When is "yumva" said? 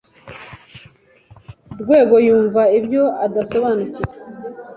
2.27-2.61